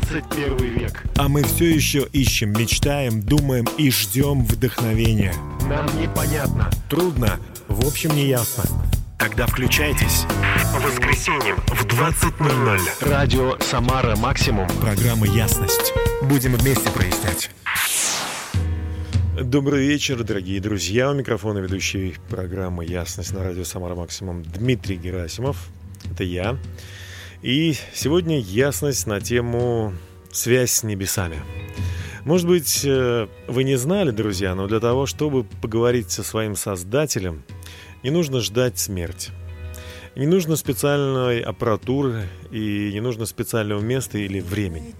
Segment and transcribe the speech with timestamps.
[0.00, 1.02] 21 век.
[1.16, 5.34] А мы все еще ищем, мечтаем, думаем и ждем вдохновения.
[5.68, 6.70] Нам непонятно.
[6.88, 8.64] Трудно, в общем, не ясно.
[9.18, 10.24] Тогда включайтесь.
[10.72, 13.08] По воскресеньям в 20.00.
[13.10, 14.68] Радио «Самара Максимум».
[14.80, 15.92] Программа «Ясность».
[16.22, 17.50] Будем вместе прояснять.
[19.40, 21.10] Добрый вечер, дорогие друзья.
[21.10, 25.68] У микрофона ведущий программы «Ясность» на радио «Самара Максимум» Дмитрий Герасимов.
[26.12, 26.56] Это я.
[27.42, 29.94] И сегодня ясность на тему
[30.32, 31.40] «Связь с небесами».
[32.24, 37.44] Может быть, э, вы не знали, друзья, но для того, чтобы поговорить со своим Создателем,
[38.02, 39.30] не нужно ждать смерти.
[40.16, 44.94] Не нужно специальной аппаратуры и не нужно специального места или времени.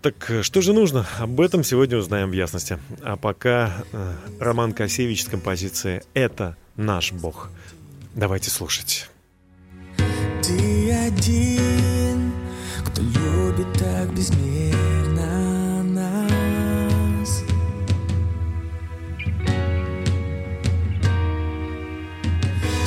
[0.00, 1.06] Так что же нужно?
[1.18, 2.78] Об этом сегодня узнаем в ясности.
[3.02, 7.50] А пока э, Роман Косевич с композицией «Это наш Бог».
[8.14, 9.08] Давайте слушать.
[11.06, 12.32] Один,
[12.82, 17.42] кто любит так безмерно нас.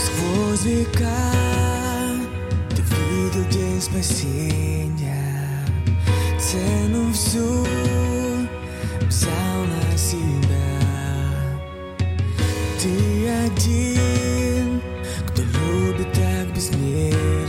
[0.04, 1.06] Сквозь века
[2.72, 5.64] ты видел день спасения,
[6.40, 7.68] цену всю
[9.08, 10.48] взял на себя.
[12.82, 14.82] Ты один,
[15.28, 17.47] кто любит так безмерно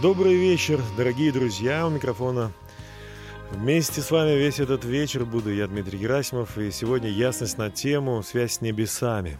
[0.00, 2.52] добрый вечер, дорогие друзья, у микрофона.
[3.50, 8.22] Вместе с вами весь этот вечер буду я, Дмитрий Герасимов, и сегодня ясность на тему
[8.22, 9.38] «Связь с небесами».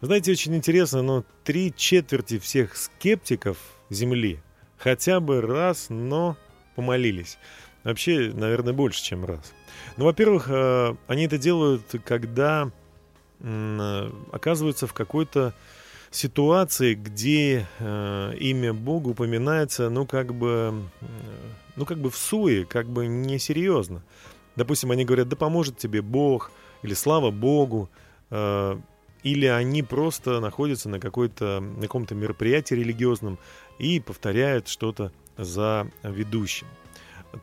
[0.00, 3.58] Знаете, очень интересно, но три четверти всех скептиков
[3.90, 4.40] Земли
[4.78, 6.36] хотя бы раз, но
[6.76, 7.36] помолились.
[7.84, 9.52] Вообще, наверное, больше, чем раз.
[9.98, 12.70] Ну, во-первых, э, они это делают, когда
[13.40, 15.52] э, оказываются в какой-то
[16.10, 21.06] ситуации, где э, имя Бога упоминается, ну, как бы, э,
[21.76, 24.02] ну, как бы в суе, как бы несерьезно.
[24.56, 26.50] Допустим, они говорят, да поможет тебе Бог,
[26.82, 27.88] или слава Богу,
[28.30, 28.80] э,
[29.22, 33.38] или они просто находятся на, какой-то, на каком-то мероприятии религиозном
[33.78, 36.66] и повторяют что-то за ведущим.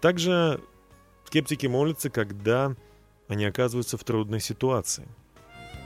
[0.01, 0.59] Также
[1.25, 2.75] скептики молятся, когда
[3.27, 5.07] они оказываются в трудной ситуации,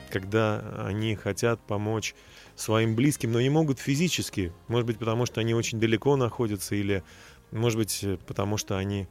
[0.10, 2.16] когда они хотят помочь
[2.56, 7.04] своим близким, но не могут физически, может быть, потому что они очень далеко находятся, или,
[7.52, 9.08] может быть, потому что они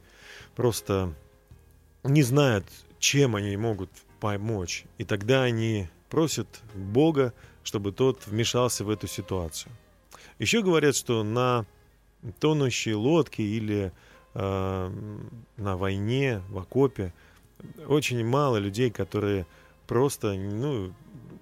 [0.55, 1.13] просто
[2.03, 2.65] не знают,
[2.99, 3.89] чем они могут
[4.19, 4.85] помочь.
[4.97, 7.33] И тогда они просят Бога,
[7.63, 9.71] чтобы тот вмешался в эту ситуацию.
[10.39, 11.65] Еще говорят, что на
[12.39, 13.91] тонущей лодке или
[14.33, 14.91] э,
[15.57, 17.13] на войне, в окопе
[17.87, 19.45] очень мало людей, которые
[19.87, 20.93] просто ну,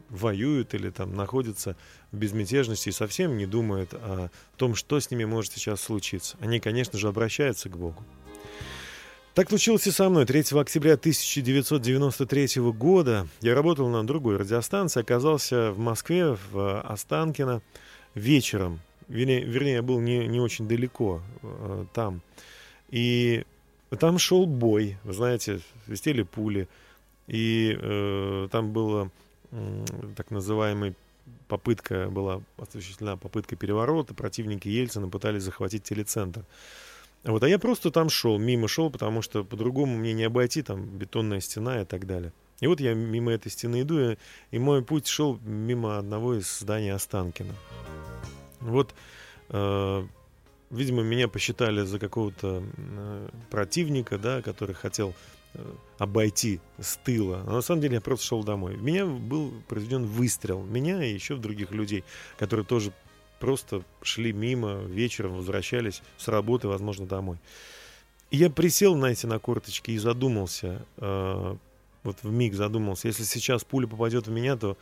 [0.09, 1.75] воюют или там находятся
[2.11, 6.37] в безмятежности и совсем не думают о том, что с ними может сейчас случиться.
[6.39, 8.03] Они, конечно же, обращаются к Богу.
[9.35, 10.25] Так случилось и со мной.
[10.25, 17.61] 3 октября 1993 года я работал на другой радиостанции, оказался в Москве, в Останкино,
[18.15, 18.81] вечером.
[19.07, 22.21] Вернее, вернее я был не, не очень далеко э, там.
[22.89, 23.45] И
[23.97, 26.67] там шел бой, вы знаете, свистели пули.
[27.27, 29.09] И э, там была э,
[30.15, 30.93] так называемая
[31.47, 34.13] попытка, была осуществлена попытка переворота.
[34.13, 36.45] Противники Ельцина пытались захватить телецентр.
[37.23, 40.85] Вот, а я просто там шел, мимо шел, потому что по-другому мне не обойти, там
[40.85, 42.31] бетонная стена и так далее.
[42.61, 44.17] И вот я мимо этой стены иду, и,
[44.51, 47.55] и мой путь шел мимо одного из зданий Останкина.
[48.61, 48.93] Вот,
[49.49, 50.07] э,
[50.69, 55.13] видимо, меня посчитали за какого-то э, противника, да, который хотел
[55.97, 57.43] обойти с тыла.
[57.47, 58.75] А на самом деле я просто шел домой.
[58.75, 60.63] В меня был произведен выстрел.
[60.63, 62.03] Меня и еще других людей,
[62.37, 62.93] которые тоже
[63.39, 67.37] просто шли мимо, вечером возвращались с работы, возможно, домой.
[68.31, 71.55] И я присел, знаете, на корточки и задумался, э,
[72.03, 74.77] вот в миг задумался, если сейчас пуля попадет в меня, то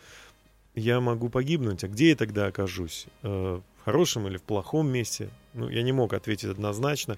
[0.75, 3.07] я могу погибнуть, а где я тогда окажусь?
[3.23, 5.29] Э, в хорошем или в плохом месте?
[5.53, 7.17] Ну, я не мог ответить однозначно,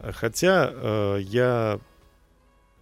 [0.00, 1.78] хотя э, я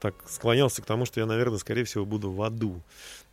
[0.05, 2.83] так склонялся к тому, что я, наверное, скорее всего, буду в аду.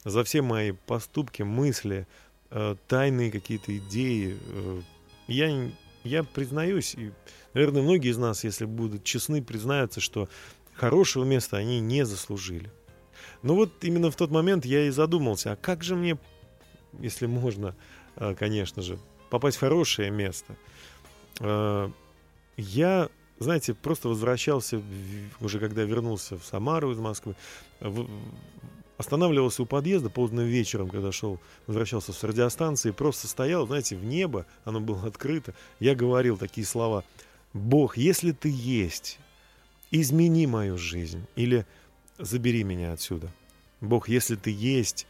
[0.06, 2.08] За все мои поступки, мысли,
[2.50, 4.38] э, тайные какие-то идеи.
[4.40, 4.82] Э,
[5.28, 5.70] я,
[6.06, 7.12] я признаюсь, и,
[7.54, 10.30] наверное, многие из нас, если будут честны, признаются, что
[10.74, 12.72] хорошего места они не заслужили.
[13.44, 16.18] Но вот именно в тот момент я и задумался, а как же мне,
[17.02, 17.76] если можно,
[18.16, 18.98] э, конечно же,
[19.30, 20.56] попасть в хорошее место?
[21.42, 21.92] Э,
[22.56, 23.10] я,
[23.42, 24.82] знаете, просто возвращался,
[25.40, 27.36] уже когда вернулся в Самару из Москвы,
[27.80, 28.08] в-
[28.98, 34.46] останавливался у подъезда поздно вечером, когда шел, возвращался с радиостанции, просто стоял, знаете, в небо,
[34.64, 35.56] оно было открыто.
[35.80, 37.04] Я говорил такие слова.
[37.54, 39.20] Бог, если ты есть,
[39.90, 41.66] измени мою жизнь или
[42.20, 43.32] забери меня отсюда.
[43.82, 45.08] Бог, если ты есть,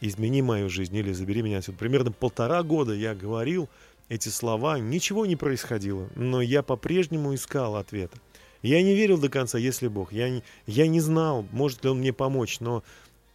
[0.00, 1.78] измени мою жизнь или забери меня отсюда.
[1.78, 3.68] Примерно полтора года я говорил
[4.08, 8.18] эти слова, ничего не происходило, но я по-прежнему искал ответа.
[8.62, 10.12] Я не верил до конца, если Бог.
[10.12, 12.84] Я не, я не знал, может ли Он мне помочь, но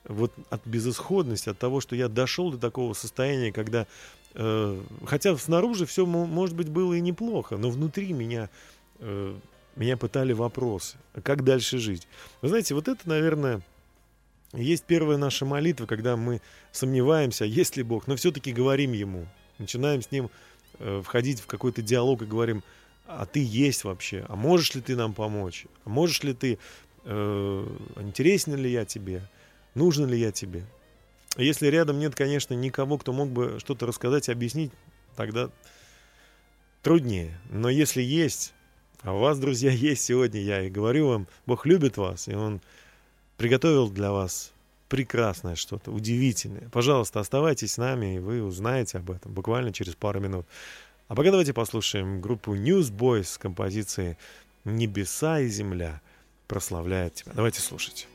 [0.08, 3.88] вот от безысходности, от того, что я дошел до такого состояния, когда,
[4.36, 8.50] э, хотя снаружи все, может быть, было и неплохо, но внутри меня,
[9.00, 9.36] э,
[9.76, 12.08] меня пытали вопросы, а как дальше жить.
[12.42, 13.62] Вы знаете, вот это, наверное,
[14.54, 20.02] есть первая наша молитва, когда мы сомневаемся, есть ли Бог, но все-таки говорим Ему, начинаем
[20.02, 20.30] с Ним
[21.04, 22.64] входить в какой-то диалог и говорим,
[23.08, 26.60] а ты есть вообще, а можешь ли ты нам помочь, а можешь ли ты,
[27.06, 29.28] э, интересен ли я тебе,
[29.76, 30.66] нужен ли я тебе.
[31.38, 34.72] Если рядом нет, конечно, никого, кто мог бы что-то рассказать объяснить,
[35.16, 35.50] тогда
[36.82, 37.40] труднее.
[37.50, 38.54] Но если есть,
[39.02, 42.62] а у вас, друзья, есть сегодня, я и говорю вам, Бог любит вас, и Он
[43.38, 44.52] приготовил для вас
[44.88, 46.70] прекрасное что-то, удивительное.
[46.72, 50.46] Пожалуйста, оставайтесь с нами, и вы узнаете об этом буквально через пару минут.
[51.08, 54.18] А пока давайте послушаем группу Newsboys с композицией
[54.66, 56.02] «Небеса и земля
[56.48, 57.32] прославляют тебя».
[57.34, 58.08] Давайте слушать.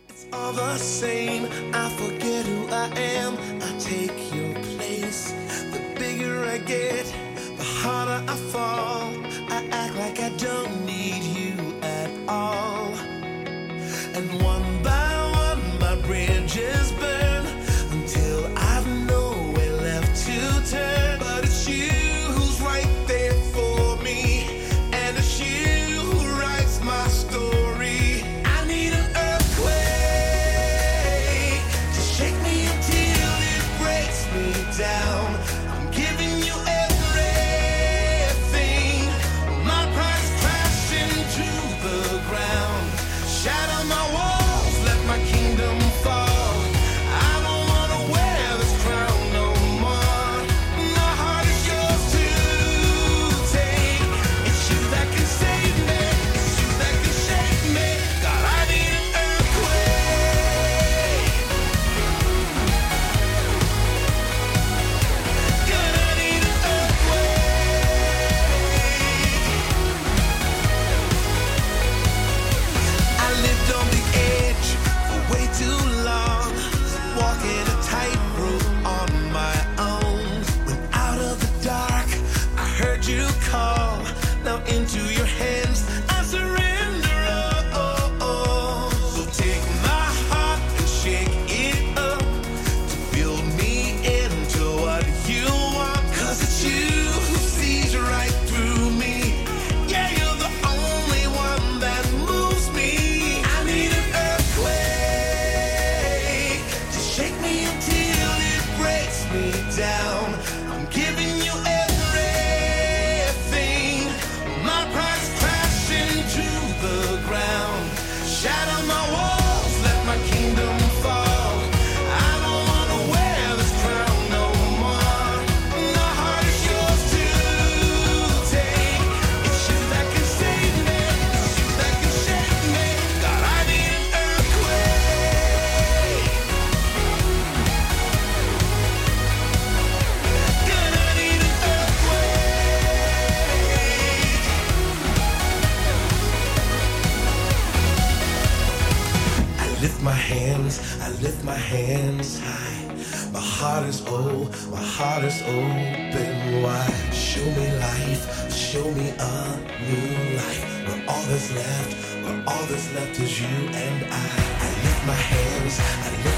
[162.62, 164.42] All that's left is you and I.
[164.64, 166.31] I lift my hands, I lift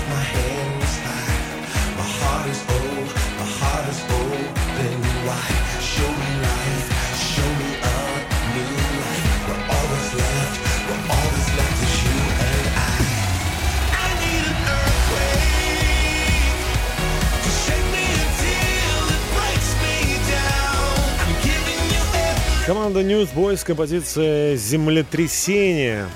[22.95, 26.09] Команда Newsboys, композиция «Землетрясение».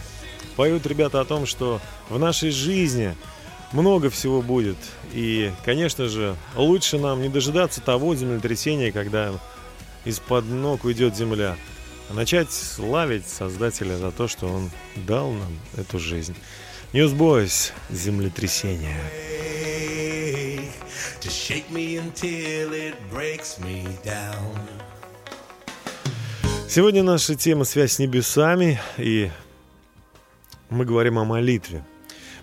[0.55, 3.17] Поют ребята о том, что в нашей жизни
[3.73, 4.77] много всего будет.
[5.13, 9.33] И, конечно же, лучше нам не дожидаться того землетрясения, когда
[10.05, 11.57] из-под ног уйдет земля,
[12.11, 16.37] а начать славить Создателя за то, что Он дал нам эту жизнь.
[16.93, 19.01] Newsboys, «Землетрясение».
[21.23, 24.88] To shake me until it breaks me down.
[26.69, 29.31] Сегодня наша тема «Связь с небесами», и
[30.69, 31.83] мы говорим о молитве.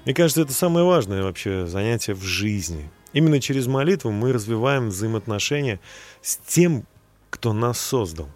[0.03, 2.89] Мне кажется, это самое важное вообще занятие в жизни.
[3.13, 5.79] Именно через молитву мы развиваем взаимоотношения
[6.23, 6.87] с тем,
[7.29, 8.27] кто нас создал.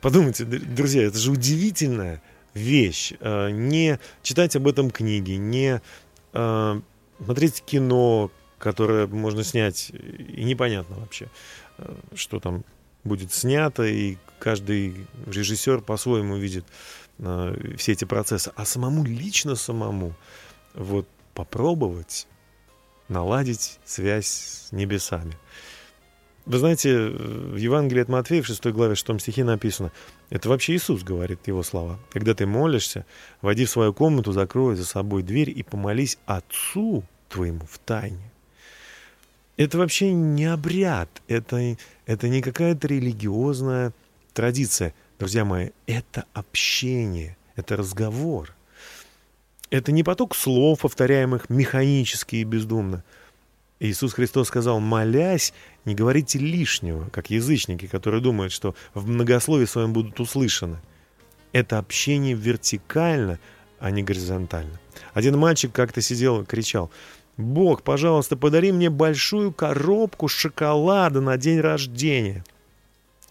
[0.00, 2.20] Подумайте, друзья, это же удивительная
[2.52, 3.12] вещь.
[3.20, 5.80] Э, Не читать об этом книги, не
[6.32, 6.80] э,
[7.24, 11.28] смотреть кино, которое можно снять, и непонятно вообще,
[11.78, 12.64] э, что там
[13.04, 16.64] будет снято, и каждый режиссер по-своему видит
[17.18, 18.52] э, все эти процессы.
[18.56, 20.14] А самому, лично самому,
[20.74, 22.26] вот попробовать
[23.08, 25.34] наладить связь с небесами.
[26.46, 29.92] Вы знаете, в Евангелии от Матфея в 6 главе 6 стихе написано,
[30.28, 31.98] это вообще Иисус говорит его слова.
[32.10, 33.06] Когда ты молишься,
[33.40, 38.30] войди в свою комнату, закрой за собой дверь и помолись Отцу твоему в тайне.
[39.56, 41.76] Это вообще не обряд, это,
[42.06, 43.92] это не какая-то религиозная
[44.34, 44.92] традиция.
[45.18, 48.54] Друзья мои, это общение, это разговор.
[49.70, 53.02] Это не поток слов, повторяемых механически и бездумно–
[53.80, 55.52] Иисус Христос сказал, молясь,
[55.84, 60.78] не говорите лишнего, как язычники, которые думают, что в многословии своем будут услышаны.
[61.52, 63.38] Это общение вертикально,
[63.78, 64.80] а не горизонтально.
[65.12, 66.90] Один мальчик как-то сидел и кричал,
[67.36, 72.44] «Бог, пожалуйста, подари мне большую коробку шоколада на день рождения».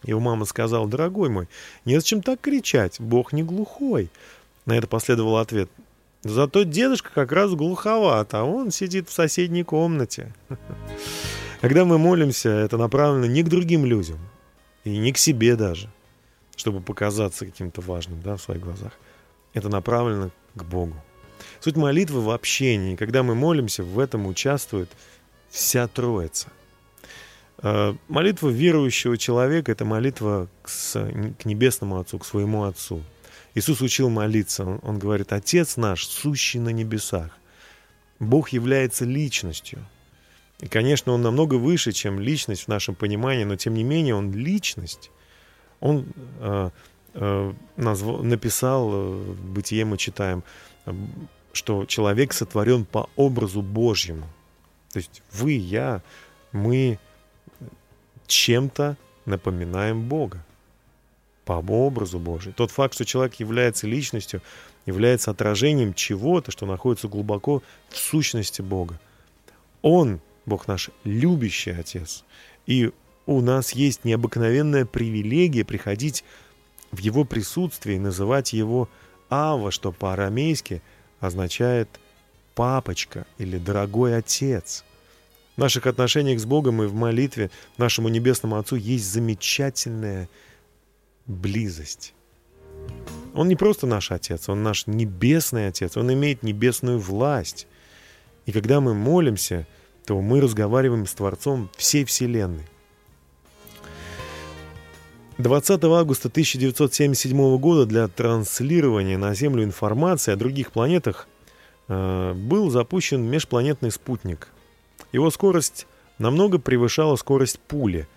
[0.03, 1.47] Его мама сказала, «Дорогой мой,
[1.85, 4.09] незачем так кричать, Бог не глухой».
[4.65, 5.69] На это последовал ответ,
[6.23, 10.33] Зато дедушка как раз глуховат, а он сидит в соседней комнате.
[11.61, 14.19] Когда мы молимся, это направлено не к другим людям,
[14.85, 15.89] и не к себе даже,
[16.55, 18.93] чтобы показаться каким-то важным да, в своих глазах.
[19.53, 20.95] Это направлено к Богу.
[21.59, 22.95] Суть молитвы в общении.
[22.95, 24.89] Когда мы молимся, в этом участвует
[25.49, 26.47] вся Троица.
[27.63, 33.01] А, молитва верующего человека– это молитва к, к Небесному Отцу, к своему Отцу–
[33.55, 34.65] Иисус учил молиться.
[34.65, 37.29] Он, он говорит, Отец наш, сущий на небесах.
[38.19, 39.85] Бог является личностью.
[40.59, 44.31] И, конечно, Он намного выше, чем личность в нашем понимании, но тем не менее Он
[44.31, 45.11] личность.
[45.79, 46.05] Он
[46.39, 46.69] э,
[47.13, 50.43] э, назвал, написал, э, в Бытие мы читаем,
[50.85, 50.93] э,
[51.51, 54.27] что человек сотворен по образу Божьему.
[54.93, 56.01] То есть вы, я,
[56.51, 56.97] мы
[58.33, 60.43] чем-то напоминаем Бога
[61.45, 62.53] по образу Божию.
[62.53, 64.41] Тот факт, что человек является личностью,
[64.85, 68.99] является отражением чего-то, что находится глубоко в сущности Бога.
[69.81, 72.23] Он, Бог наш, любящий Отец.
[72.65, 72.91] И
[73.25, 76.23] у нас есть необыкновенная привилегия приходить
[76.91, 78.89] в Его присутствие и называть Его
[79.29, 80.81] Ава, что по-арамейски
[81.19, 81.89] означает
[82.55, 84.83] «папочка» или «дорогой отец».
[85.55, 90.27] В наших отношениях с Богом и в молитве нашему Небесному Отцу есть замечательная
[91.27, 92.13] близость.
[93.35, 97.67] Он не просто наш Отец, Он наш Небесный Отец, Он имеет небесную власть.
[98.45, 99.67] И когда мы молимся,
[100.05, 102.65] то мы разговариваем с Творцом всей Вселенной.
[105.37, 111.27] 20 августа 1977 года для транслирования на Землю информации о других планетах
[111.87, 114.52] э, был запущен межпланетный спутник.
[115.13, 118.07] Его скорость намного превышала скорость пули.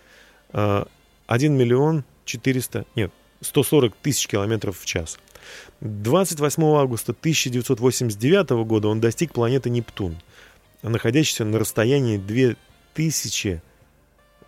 [0.52, 0.84] Э,
[1.26, 5.18] 1 миллион 400, нет, 140 тысяч километров в час.
[5.80, 10.16] 28 августа 1989 года он достиг планеты Нептун,
[10.82, 13.62] находящейся на расстоянии 2000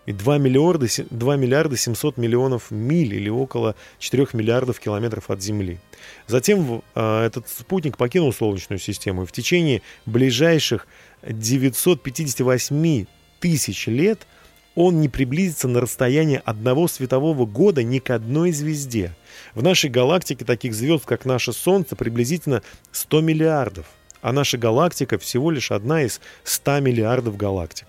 [0.07, 5.81] и 2 миллиарда, 2 миллиарда 700 миллионов миль или около 4 миллиардов километров от Земли.
[6.27, 10.87] Затем э, этот спутник покинул Солнечную систему и в течение ближайших
[11.23, 13.07] 958
[13.41, 14.27] тысяч лет–
[14.81, 19.13] он не приблизится на расстояние одного светового года ни к одной звезде.
[19.57, 23.87] В нашей галактике таких звезд, как наше Солнце, приблизительно 100 миллиардов,
[24.23, 27.89] а наша галактика всего лишь одна из 100 миллиардов галактик.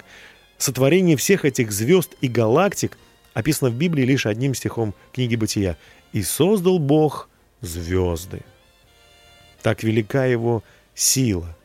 [0.58, 2.98] Сотворение всех этих звезд и галактик
[3.36, 5.78] описано в Библии лишь одним стихом книги Бытия.
[6.12, 7.30] «И создал Бог
[7.62, 8.42] звезды».
[9.62, 10.64] Так велика его
[10.96, 11.56] сила,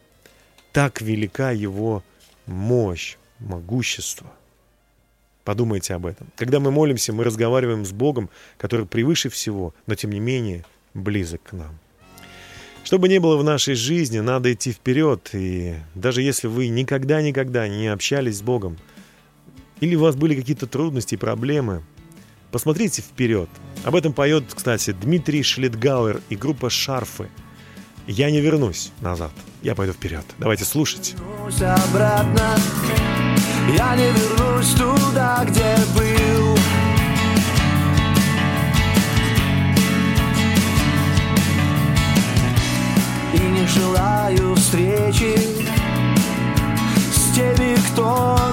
[0.75, 2.03] так велика его
[2.47, 4.31] мощь, могущество–
[5.45, 6.27] Подумайте об этом.
[6.37, 11.43] Когда мы молимся, мы разговариваем с Богом, который превыше всего, но тем не менее близок
[11.43, 11.79] к нам.
[12.83, 15.31] Что бы ни было в нашей жизни, надо идти вперед.
[15.35, 18.79] И даже если вы никогда-никогда не общались с Богом,
[19.81, 21.83] или у вас были какие-то трудности и проблемы,
[22.51, 23.51] посмотрите вперед.
[23.85, 27.29] Об этом поет, кстати, Дмитрий Шлитгауэр и группа «Шарфы».
[28.07, 30.25] «Я не вернусь назад, я пойду вперед».
[30.39, 31.15] Давайте слушать.
[31.47, 32.57] обратно
[33.79, 36.59] я не вернусь туда, где был
[43.33, 45.39] И не желаю встречи
[47.11, 48.44] С теми, кто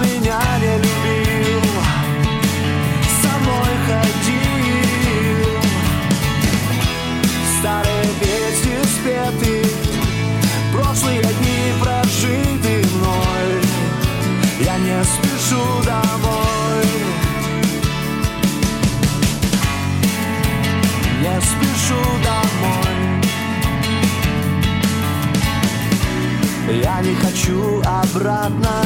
[28.45, 28.81] одна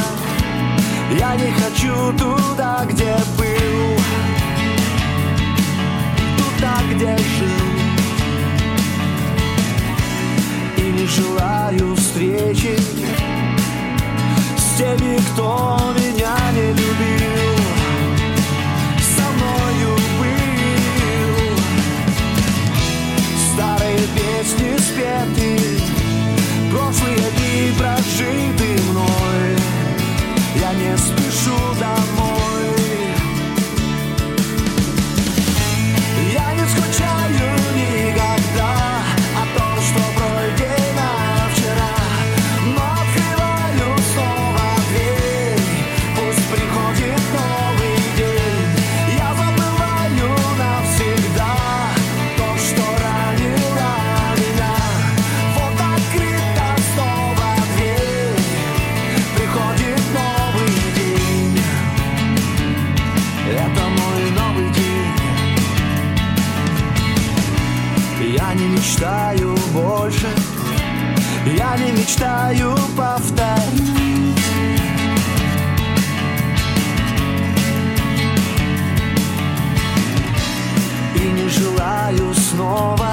[1.18, 3.96] Я не хочу туда, где был.
[6.36, 7.66] Туда, где жил.
[10.76, 12.76] И не желаю встречи
[14.58, 17.56] С теми, кто меня не любил.
[19.14, 21.56] Со мною был.
[23.54, 25.95] Старые песни спеты.
[26.70, 29.56] Прошлые дни прожиты мной.
[30.60, 32.95] Я не спешу домой
[72.06, 74.38] мечтаю повторить.
[81.16, 83.05] И не желаю снова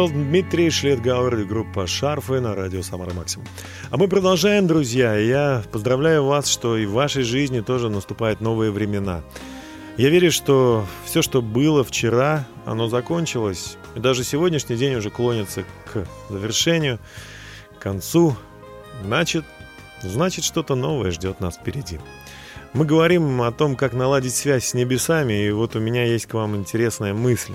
[0.00, 3.46] был Дмитрий Шлетгауэр и группа «Шарфы» на радио «Самара Максимум».
[3.90, 5.14] А мы продолжаем, друзья.
[5.14, 9.22] Я поздравляю вас, что и в вашей жизни тоже наступают новые времена.
[9.98, 13.76] Я верю, что все, что было вчера, оно закончилось.
[13.94, 16.98] И даже сегодняшний день уже клонится к завершению,
[17.78, 18.34] к концу.
[19.04, 19.44] Значит,
[20.00, 22.00] значит что-то новое ждет нас впереди.
[22.72, 26.32] Мы говорим о том, как наладить связь с небесами, и вот у меня есть к
[26.32, 27.52] вам интересная мысль.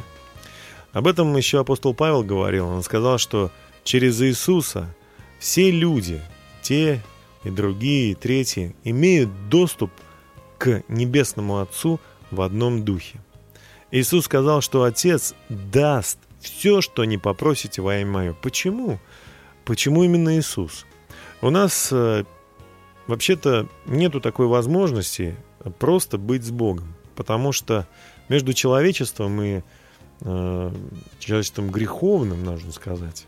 [0.95, 2.67] Об этом еще апостол Павел говорил.
[2.67, 3.51] Он сказал, что
[3.83, 4.95] через Иисуса
[5.39, 6.21] все люди,
[6.61, 7.03] те
[7.43, 9.91] и другие, и третьи, имеют доступ
[10.57, 11.99] к Небесному Отцу
[12.31, 13.19] в одном духе.
[13.91, 18.33] Иисус сказал, что Отец даст все, что не попросите во имя Мое.
[18.33, 18.97] Почему?
[19.65, 20.85] Почему именно Иисус?
[21.41, 22.23] У нас э,
[23.07, 25.35] вообще-то нету такой возможности
[25.77, 27.85] просто быть с Богом, потому что
[28.29, 29.61] между человечеством и
[30.21, 33.25] человечеством греховным, нужно сказать,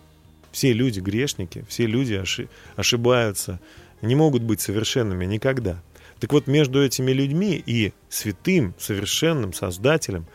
[0.51, 3.59] все люди грешники, все люди оши- ошибаются,
[4.01, 5.81] не могут быть совершенными никогда.
[6.19, 10.25] Так вот, между этими людьми и святым, совершенным Создателем,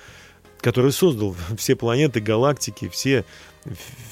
[0.61, 3.25] который создал все планеты, галактики, все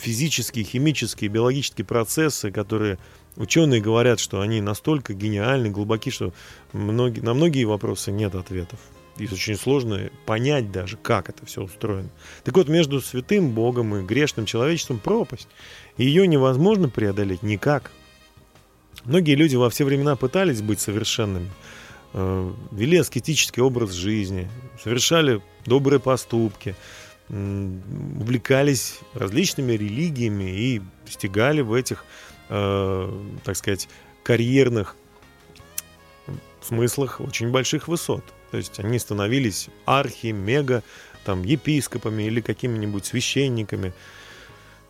[0.01, 2.99] физические, химические, биологические процессы, которые
[3.37, 6.33] ученые говорят, что они настолько гениальны, глубоки, что
[6.73, 8.81] многие, на многие вопросы нет ответов.
[9.19, 12.09] И очень сложно понять даже, как это все устроено.
[12.45, 15.49] Так вот, между святым Богом и грешным человечеством пропасть.
[15.97, 17.91] Ее невозможно преодолеть никак.
[19.05, 21.51] Многие люди во все времена пытались быть совершенными,
[22.13, 24.49] э, вели аскетический образ жизни,
[24.83, 26.75] совершали добрые поступки,
[27.29, 32.05] увлекались различными религиями и достигали в этих,
[32.49, 33.89] э, так сказать,
[34.25, 34.97] карьерных
[36.61, 38.25] смыслах очень больших высот.
[38.51, 40.83] То есть они становились архи, мега,
[41.25, 43.93] там, епископами или какими-нибудь священниками.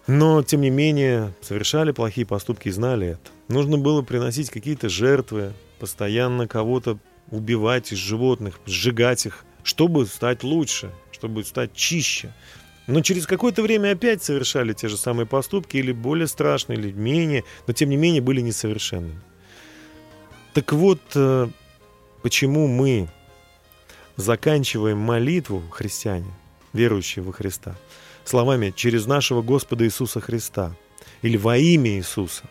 [0.07, 3.31] Но, тем не менее, совершали плохие поступки и знали это.
[3.49, 6.99] Нужно было приносить какие-то жертвы, постоянно кого-то
[7.31, 12.33] убивать из животных, сжигать их, чтобы стать лучше, чтобы стать чище.
[12.87, 17.45] Но через какое-то время опять совершали те же самые поступки, или более страшные, или менее,
[17.67, 19.21] но тем не менее были несовершенными.
[20.55, 21.49] Так вот, э,
[22.23, 23.09] почему мы
[24.21, 26.31] заканчиваем молитву, христиане,
[26.73, 27.77] верующие во Христа,
[28.25, 30.75] словами «через нашего Господа Иисуса Христа»
[31.23, 32.45] или «во имя Иисуса».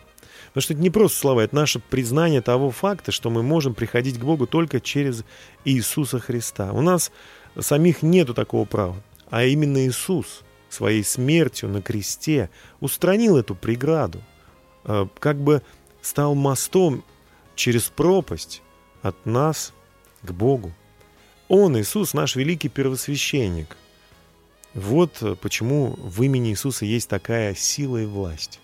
[0.48, 4.18] Потому что это не просто слова, это наше признание того факта, что мы можем приходить
[4.18, 5.24] к Богу только через
[5.64, 6.72] Иисуса Христа.
[6.72, 7.12] У нас
[7.58, 8.96] самих нету такого права,
[9.30, 14.22] а именно Иисус своей смертью на кресте устранил эту преграду,
[14.84, 15.62] э, как бы
[16.02, 17.04] стал мостом
[17.54, 18.62] через пропасть
[19.02, 19.72] от нас
[20.22, 20.72] к Богу.
[21.50, 23.76] Он, Иисус, наш великий первосвященник.
[24.72, 28.60] Вот почему в имени Иисуса есть такая сила и власть.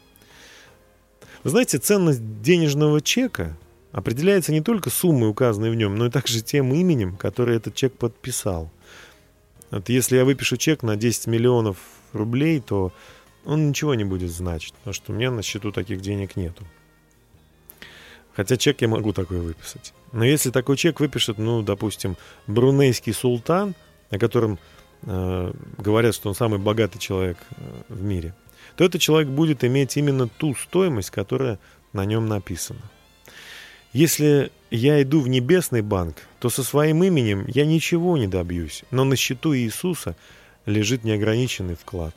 [1.42, 3.56] Вы знаете, ценность денежного чека
[3.90, 7.92] определяется не только суммой, указанной в нем, но и также тем именем, которое этот чек
[7.92, 8.70] подписал.
[9.72, 11.78] Вот если я выпишу чек на 10 миллионов
[12.12, 12.92] рублей, то
[13.44, 16.62] он ничего не будет значить, потому что у меня на счету таких денег нету.
[18.36, 19.94] Хотя чек я могу такой выписать.
[20.12, 23.74] Но если такой чек выпишет, ну, допустим, брунейский султан,
[24.10, 24.58] о котором
[25.02, 28.34] э, говорят, что он самый богатый человек э, в мире,
[28.76, 31.58] то этот человек будет иметь именно ту стоимость, которая
[31.94, 32.82] на нем написана.
[33.94, 39.04] Если я иду в небесный банк, то со своим именем я ничего не добьюсь, но
[39.04, 40.14] на счету Иисуса
[40.66, 42.14] лежит неограниченный вклад.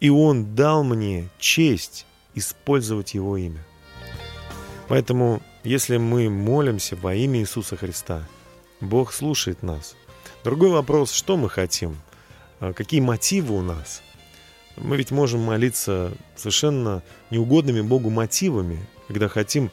[0.00, 3.64] И Он дал мне честь использовать Его имя.
[4.94, 8.22] Поэтому, если мы молимся во имя Иисуса Христа,
[8.80, 9.96] Бог слушает нас.
[10.44, 11.96] Другой вопрос, что мы хотим,
[12.60, 14.02] а какие мотивы у нас.
[14.76, 19.72] Мы ведь можем молиться совершенно неугодными Богу мотивами, когда хотим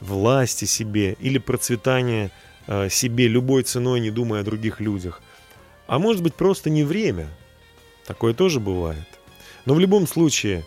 [0.00, 2.32] власти себе или процветания
[2.66, 5.22] а, себе любой ценой, не думая о других людях.
[5.86, 7.28] А может быть просто не время.
[8.04, 9.06] Такое тоже бывает.
[9.64, 10.66] Но в любом случае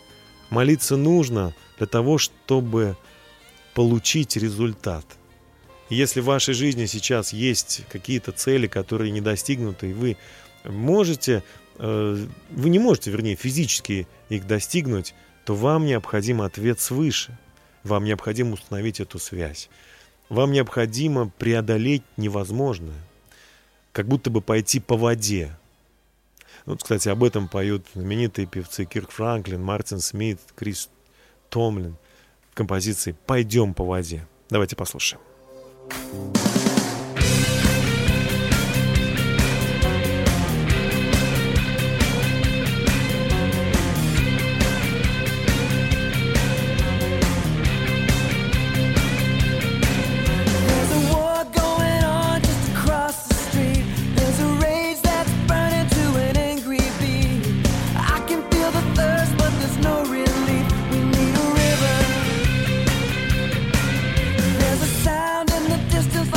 [0.49, 2.95] молиться нужно для того, чтобы
[3.73, 5.05] получить результат.
[5.89, 10.17] Если в вашей жизни сейчас есть какие-то цели, которые не достигнуты, и вы
[10.63, 11.43] можете,
[11.77, 15.13] э, вы не можете, вернее, физически их достигнуть,
[15.45, 17.37] то вам необходим ответ свыше.
[17.83, 19.69] Вам необходимо установить эту связь.
[20.29, 23.01] Вам необходимо преодолеть невозможное.
[23.91, 25.55] Как будто бы пойти по воде.
[26.65, 30.89] Вот, кстати, об этом поют знаменитые певцы Кирк Франклин, Мартин Смит, Крис
[31.49, 31.97] Томлин
[32.53, 34.27] композиции «Пойдем по воде».
[34.49, 35.21] Давайте послушаем.
[35.89, 36.82] There's a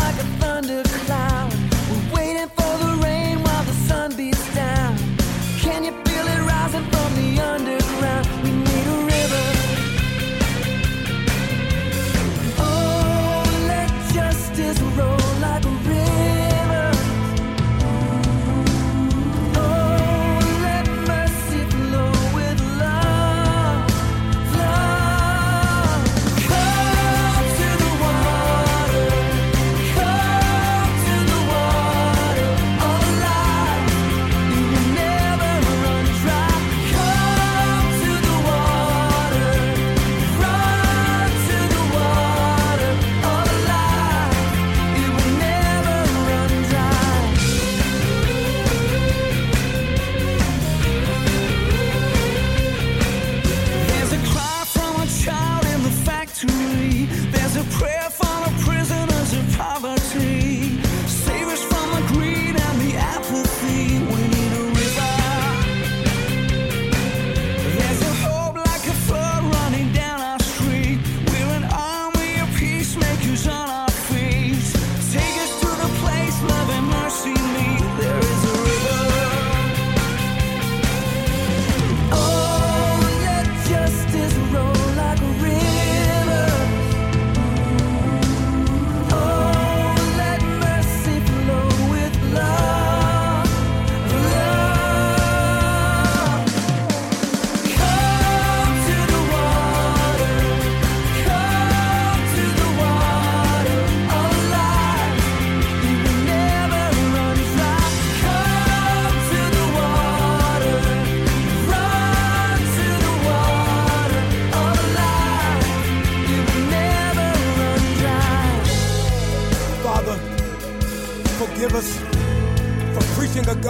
[0.06, 1.25] like a thundercloud.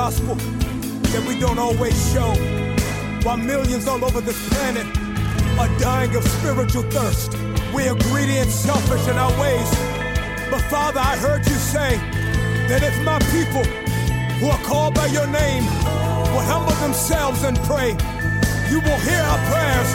[0.07, 0.37] Gospel
[1.11, 2.31] that we don't always show.
[3.25, 4.87] While millions all over this planet
[5.59, 7.33] are dying of spiritual thirst.
[7.75, 9.69] We are greedy and selfish in our ways.
[10.49, 11.97] But Father, I heard you say
[12.71, 13.64] that if my people
[14.38, 15.64] who are called by your name
[16.31, 17.90] will humble themselves and pray,
[18.71, 19.90] you will hear our prayers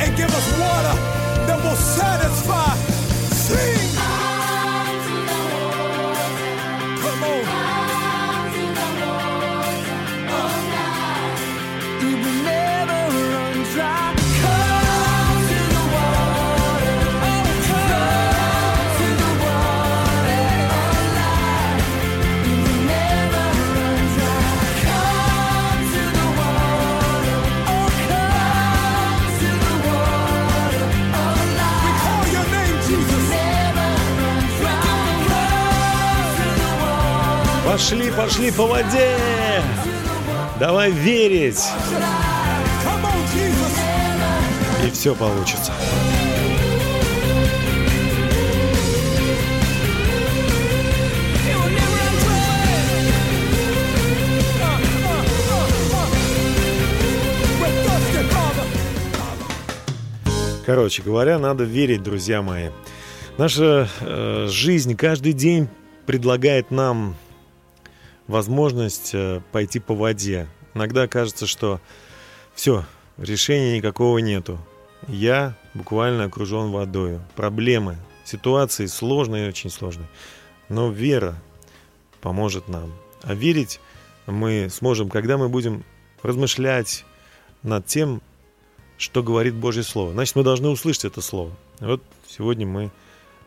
[0.00, 0.96] and give us water
[1.46, 2.72] that will satisfy.
[3.44, 3.91] Sing!
[37.72, 39.16] Пошли, пошли по воде!
[40.60, 41.64] Давай верить!
[44.86, 45.72] И все получится.
[60.66, 62.68] Короче говоря, надо верить, друзья мои.
[63.38, 65.68] Наша э, жизнь каждый день
[66.04, 67.16] предлагает нам
[68.26, 70.48] возможность э, пойти по воде.
[70.74, 71.80] Иногда кажется, что
[72.54, 72.84] все,
[73.18, 74.58] решения никакого нету.
[75.08, 77.18] Я буквально окружен водой.
[77.34, 80.08] Проблемы, ситуации сложные, очень сложные.
[80.68, 81.36] Но вера
[82.20, 82.92] поможет нам.
[83.22, 83.80] А верить
[84.26, 85.84] мы сможем, когда мы будем
[86.22, 87.04] размышлять
[87.62, 88.22] над тем,
[88.96, 90.12] что говорит Божье Слово.
[90.12, 91.52] Значит, мы должны услышать это Слово.
[91.80, 92.90] Вот сегодня мы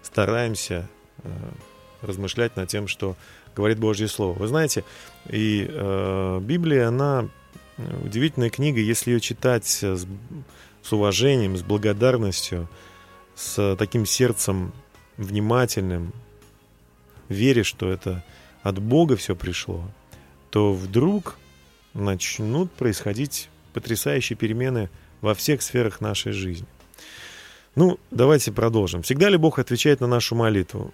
[0.02, 0.88] стараемся
[1.24, 1.30] э,
[2.02, 3.16] размышлять над тем, что
[3.56, 4.38] говорит Божье Слово.
[4.38, 4.84] Вы знаете,
[5.30, 7.28] и э, Библия, она
[8.04, 10.06] удивительная книга, если ее читать с,
[10.82, 12.70] с уважением, с благодарностью,
[13.36, 14.72] с таким сердцем
[15.18, 16.14] внимательным,
[17.30, 18.24] веря, что это
[18.64, 19.84] от Бога все пришло,
[20.50, 21.38] то вдруг
[21.94, 24.90] начнут происходить потрясающие перемены
[25.22, 26.68] во всех сферах нашей жизни.
[27.76, 29.02] Ну, давайте продолжим.
[29.02, 30.94] Всегда ли Бог отвечает на нашу молитву?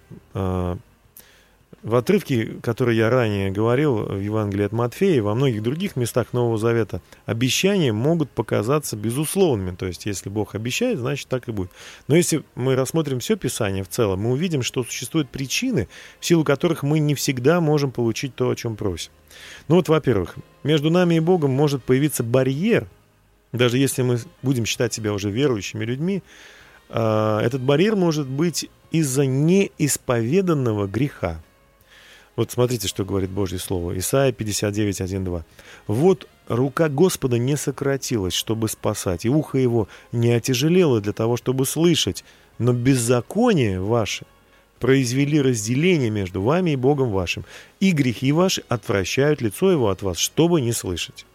[1.82, 6.32] В отрывке, который я ранее говорил в Евангелии от Матфея и во многих других местах
[6.32, 9.74] Нового Завета, обещания могут показаться безусловными.
[9.74, 11.72] То есть, если Бог обещает, значит так и будет.
[12.06, 15.88] Но если мы рассмотрим все Писание в целом, мы увидим, что существуют причины,
[16.20, 19.10] в силу которых мы не всегда можем получить то, о чем просим.
[19.66, 22.86] Ну вот, во-первых, между нами и Богом может появиться барьер,
[23.50, 26.22] даже если мы будем считать себя уже верующими людьми,
[26.90, 31.42] а, этот барьер может быть из-за неисповеданного греха.
[32.34, 33.98] Вот смотрите, что говорит Божье Слово.
[33.98, 35.44] Исайя 59, 1, 2.
[35.86, 41.66] «Вот рука Господа не сократилась, чтобы спасать, и ухо его не отяжелело для того, чтобы
[41.66, 42.24] слышать,
[42.58, 44.24] но беззаконие ваше
[44.80, 47.44] произвели разделение между вами и Богом вашим,
[47.80, 51.26] и грехи ваши отвращают лицо его от вас, чтобы не слышать».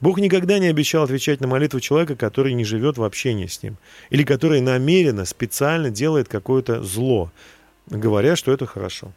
[0.00, 3.78] Бог никогда не обещал отвечать на молитву человека, который не живет в общении с ним,
[4.10, 7.30] или который намеренно, специально делает какое-то зло,
[7.86, 9.12] говоря, что это хорошо.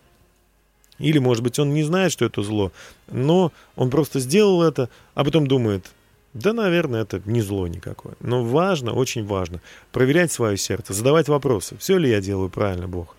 [0.99, 2.71] Или, может быть, он не знает, что это зло,
[3.07, 5.91] но он просто сделал это, а потом думает,
[6.33, 8.13] да, наверное, это не зло никакое.
[8.19, 11.75] Но важно, очень важно, проверять свое сердце, задавать вопросы.
[11.79, 13.15] Все ли я делаю правильно, Бог?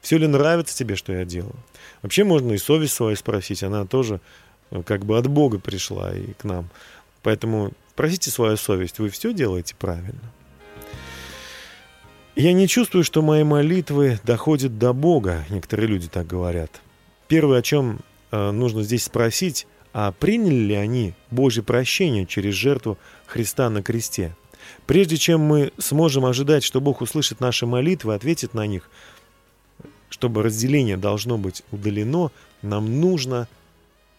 [0.00, 1.54] Все ли нравится тебе, что я делаю?
[2.02, 4.20] Вообще можно и совесть свою спросить, она тоже
[4.70, 6.68] э, как бы от Бога пришла и к нам.
[7.22, 10.32] Поэтому спросите свою совесть, вы все делаете правильно?
[12.36, 16.70] Я не чувствую, что мои молитвы доходят до Бога, некоторые люди так говорят.
[17.28, 18.00] Первое, о чем
[18.30, 24.34] э, нужно здесь спросить, а приняли ли они Божье прощение через жертву Христа на кресте?
[24.86, 28.90] Прежде чем мы сможем ожидать, что Бог услышит наши молитвы, ответит на них,
[30.08, 32.30] чтобы разделение должно быть удалено,
[32.62, 33.46] нам нужно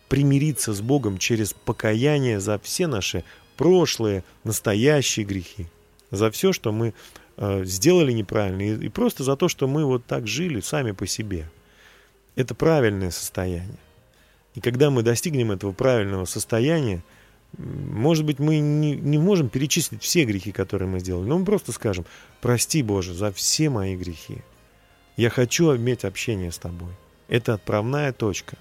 [0.08, 3.24] примириться с Богом через покаяние за все наши
[3.58, 5.68] прошлые, настоящие грехи,
[6.12, 6.94] за все, что мы
[7.38, 11.06] э, сделали неправильно, и, и просто за то, что мы вот так жили сами по
[11.08, 11.50] себе.
[12.36, 13.80] Это правильное состояние.
[14.56, 17.04] И когда мы достигнем этого правильного состояния,
[17.58, 21.72] может быть, мы не, не можем перечислить все грехи, которые мы сделали, но мы просто
[21.72, 22.06] скажем,
[22.42, 24.38] прости, Боже, за все мои грехи.
[25.18, 26.92] Я хочу иметь общение с Тобой.
[27.28, 28.58] Это отправная точка.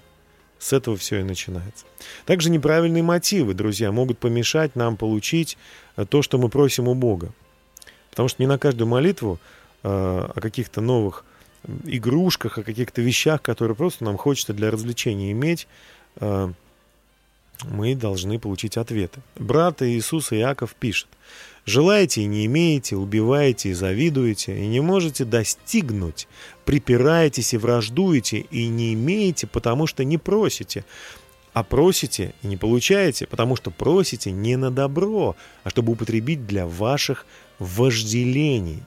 [0.57, 1.85] С этого все и начинается.
[2.25, 5.57] Также неправильные мотивы, друзья, могут помешать нам получить
[5.95, 7.31] э, то, что мы просим у Бога.
[8.09, 9.39] Потому что не на каждую молитву
[9.83, 11.23] э, о каких-то новых
[11.85, 15.67] игрушках, о каких-то вещах, которые просто нам хочется для развлечения иметь,
[16.17, 16.51] э,
[17.63, 19.19] мы должны получить ответы.
[19.35, 21.07] Брат Иисус Иаков пишет,
[21.65, 26.27] «Желаете и не имеете, убиваете и завидуете, и не можете достигнуть,
[26.65, 30.85] припираетесь и враждуете, и не имеете, потому что не просите,
[31.53, 36.65] а просите и не получаете, потому что просите не на добро, а чтобы употребить для
[36.65, 37.25] ваших
[37.59, 38.83] вожделений».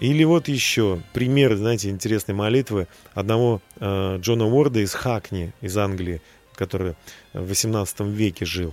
[0.00, 6.20] Или вот еще пример, знаете, интересной молитвы одного э, Джона Уорда из Хакни, из Англии,
[6.54, 6.94] который
[7.32, 8.72] в 18 веке жил.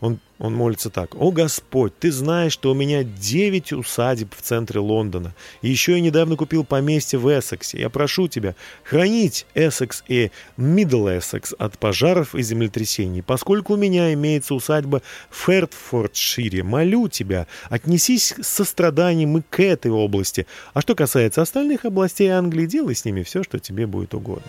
[0.00, 1.16] Он, он молится так.
[1.16, 6.00] «О Господь, Ты знаешь, что у меня 9 усадеб в центре Лондона, и еще я
[6.00, 7.80] недавно купил поместье в Эссексе.
[7.80, 13.22] Я прошу Тебя хранить Эссекс и Мидл Эссекс от пожаров и землетрясений.
[13.22, 19.90] Поскольку у меня имеется усадьба в Хертфордшире, молю Тебя, отнесись с состраданием и к этой
[19.90, 20.46] области.
[20.74, 24.46] А что касается остальных областей Англии, делай с ними все, что тебе будет угодно».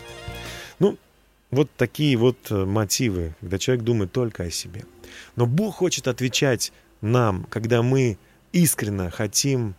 [0.78, 0.98] Ну,
[1.52, 4.84] вот такие вот э, мотивы, когда человек думает только о себе.
[5.36, 8.18] Но Бог хочет отвечать нам, когда мы
[8.52, 9.76] искренне хотим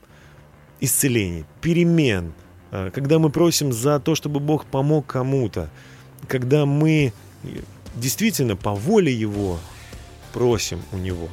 [0.81, 2.33] исцелений, перемен,
[2.71, 5.71] э, когда мы просим за то, чтобы Бог помог кому-то,
[6.29, 7.13] когда мы
[7.97, 9.59] действительно по воле Его
[10.33, 11.29] просим у Него.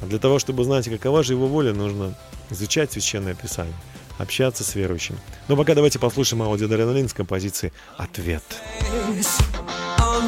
[0.00, 2.14] А для того, чтобы знать, какова же Его воля, нужно
[2.50, 3.74] изучать Священное Писание,
[4.18, 5.18] общаться с верующим.
[5.48, 8.42] Но пока давайте послушаем аудиодреналин с композиции «Ответ».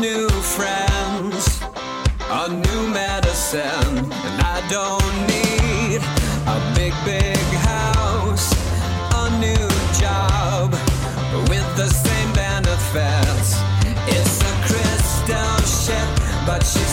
[0.03, 1.62] new friends,
[2.35, 6.01] a new medicine, and I don't need
[6.47, 8.49] a big, big house,
[9.22, 9.68] a new
[10.01, 10.72] job
[11.51, 13.61] with the same benefits.
[14.09, 16.09] It's a crystal ship,
[16.47, 16.91] but she's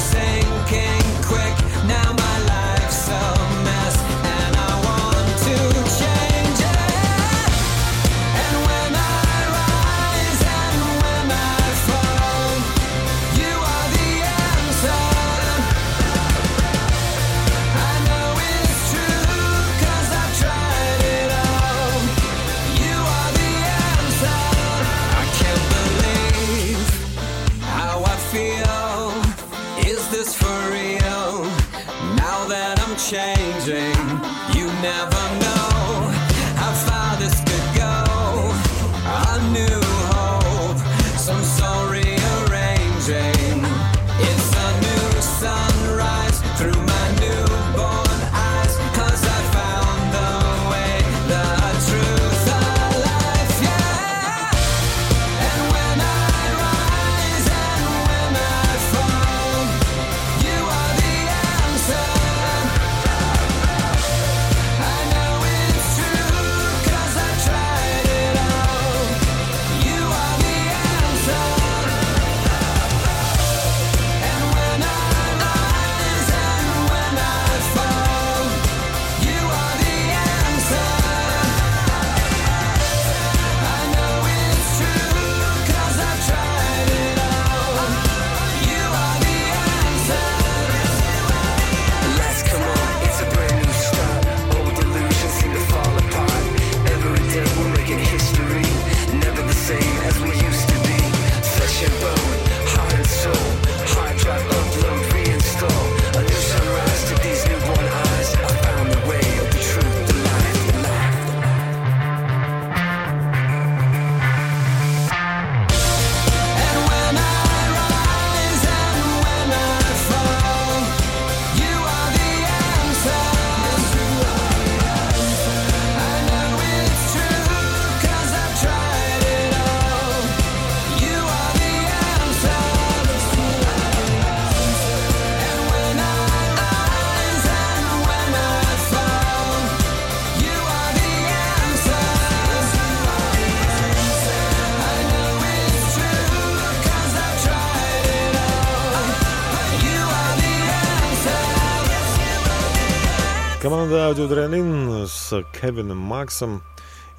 [153.70, 156.64] Команда Аудиодреналин с Кевином Максом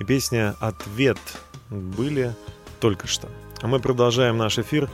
[0.01, 1.17] и песня «Ответ»
[1.71, 2.35] были
[2.81, 3.29] только что.
[3.61, 4.91] А мы продолжаем наш эфир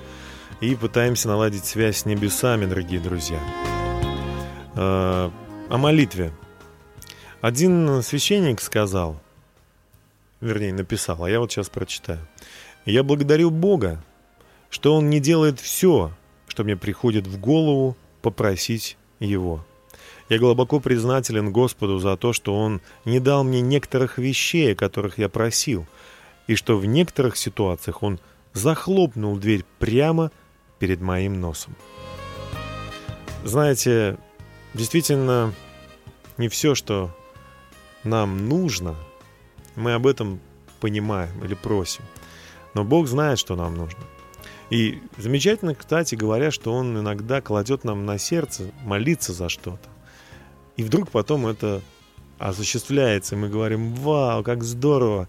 [0.61, 3.41] и пытаемся наладить связь с небесами, дорогие друзья.
[4.75, 5.31] Э,
[5.71, 6.31] О молитве.
[7.41, 9.19] Один священник сказал,
[10.43, 12.21] вернее, написал, а я вот сейчас прочитаю.
[12.85, 14.05] «Я благодарю Бога,
[14.69, 16.13] что Он не делает все,
[16.49, 19.66] что мне приходит в голову попросить Его.
[20.29, 25.19] Я глубоко признателен Господу за то, что Он не дал мне некоторых вещей, о которых
[25.19, 25.87] я просил,
[26.49, 28.19] и что в некоторых ситуациях Он
[28.53, 30.33] захлопнул дверь прямо
[30.79, 31.77] перед моим носом.
[33.45, 34.19] Знаете,
[34.75, 35.55] действительно,
[36.39, 37.15] не все, что
[38.03, 38.97] нам нужно,
[39.77, 40.41] мы об этом
[40.81, 42.03] понимаем или просим.
[42.75, 44.01] Но Бог знает, что нам нужно.
[44.71, 49.96] И замечательно, кстати говоря, что Он иногда кладет нам на сердце молиться за что-то.
[50.77, 51.83] И вдруг потом это
[52.39, 55.29] осуществляется, и мы говорим, вау, как здорово,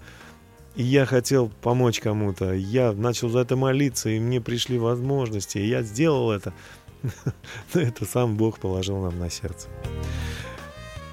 [0.75, 5.67] и я хотел помочь кому-то, я начал за это молиться, и мне пришли возможности, и
[5.67, 6.53] я сделал это.
[7.73, 9.69] Но это сам Бог положил нам на сердце.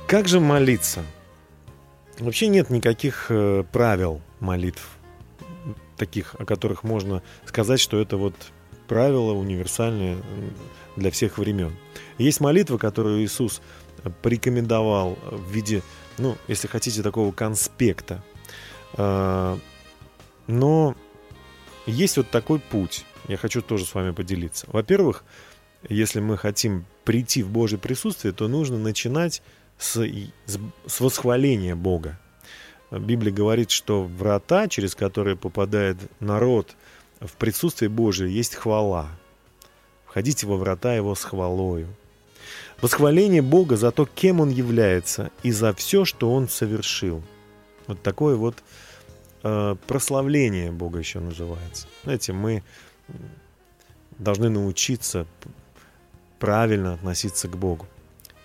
[0.06, 1.02] Как же молиться?
[2.18, 4.88] Вообще нет никаких э, правил молитв,
[5.96, 8.34] таких, о которых можно сказать, что это вот
[8.86, 10.18] правила универсальные
[10.96, 11.72] для всех времен.
[12.18, 13.62] Есть молитва, которую Иисус
[14.22, 15.82] порекомендовал в виде,
[16.18, 18.22] ну, если хотите, такого конспекта.
[18.94, 19.58] А,
[20.46, 20.94] Но
[21.86, 23.04] есть вот такой путь.
[23.28, 24.66] Я хочу тоже с вами поделиться.
[24.70, 25.24] Во-первых,
[25.88, 29.42] если мы хотим прийти в Божье присутствие, то нужно начинать
[29.78, 29.96] с,
[30.46, 32.18] с, с восхваления Бога.
[32.90, 36.76] Библия говорит, что врата, через которые попадает народ
[37.20, 39.08] в присутствие Божие, есть хвала.
[40.06, 41.88] Входите во врата Его с хвалою.
[42.84, 47.22] Восхваление Бога за то, кем Он является, и за все, что Он совершил.
[47.86, 48.62] Вот такое вот
[49.42, 51.86] э, прославление Бога еще называется.
[52.02, 52.62] Знаете, мы
[54.18, 55.26] должны научиться
[56.38, 57.86] правильно относиться к Богу.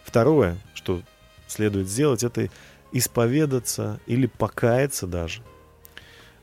[0.06, 1.02] Второе, что
[1.48, 2.50] следует сделать, это
[2.94, 5.42] исповедаться или покаяться даже.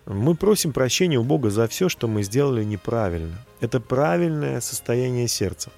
[0.05, 3.39] Мы просим прощения у Бога за все, что мы сделали неправильно.
[3.61, 5.71] Это правильное состояние сердца.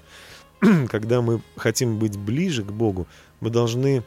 [0.89, 3.07] Когда мы хотим быть ближе к Богу,
[3.39, 4.03] мы должны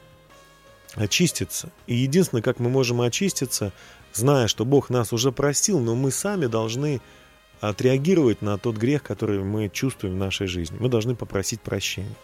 [0.94, 1.70] очиститься.
[1.86, 3.72] И единственное, как мы можем очиститься,
[4.12, 7.00] зная, что Бог нас уже простил, но мы сами должны
[7.60, 10.76] отреагировать на тот грех, который мы чувствуем в нашей жизни.
[10.80, 12.14] Мы должны попросить прощения.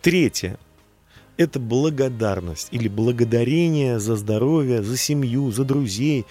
[0.00, 0.58] Третье–
[1.36, 6.26] это благодарность или благодарение за здоровье, за семью, за друзей,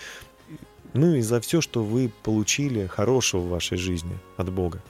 [0.93, 4.81] ну и за все, что вы получили хорошего в вашей жизни от Бога.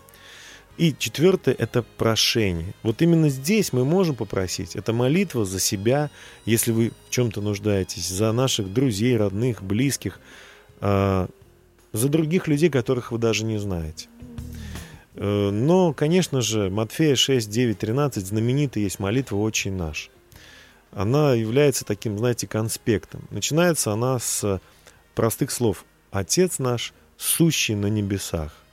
[0.77, 2.73] И четвертое– это прошение.
[2.83, 4.75] Вот именно здесь мы можем попросить.
[4.75, 6.11] Это молитва за себя,
[6.45, 10.19] если вы в чем-то нуждаетесь, за наших друзей, родных, близких,
[10.81, 11.27] э,
[11.93, 14.07] за других людей, которых вы даже не знаете.
[15.15, 20.11] Э, но, конечно же, Матфея 6, 9, 13 знаменитая есть молитва «Отче наш».
[20.91, 23.21] Она является таким, знаете, конспектом.
[23.31, 24.61] Начинается она с
[25.15, 28.66] простых слов «Отец наш, сущий на небесах».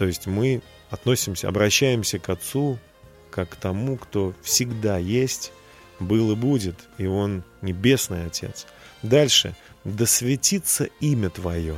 [0.00, 2.78] То есть мы относимся, обращаемся к Отцу
[3.30, 5.52] как к тому, кто всегда есть,
[5.98, 8.66] был и будет, и Он небесный Отец.
[9.02, 9.54] Дальше.
[9.84, 11.76] «Да светится имя Твое».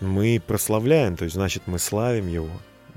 [0.00, 2.50] Мы прославляем, то есть, значит, мы славим Его.